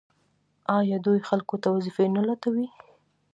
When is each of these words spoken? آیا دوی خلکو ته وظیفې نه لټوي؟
آیا 0.77 0.97
دوی 1.05 1.19
خلکو 1.29 1.55
ته 1.61 1.67
وظیفې 1.75 2.05
نه 2.15 2.21
لټوي؟ 2.27 2.67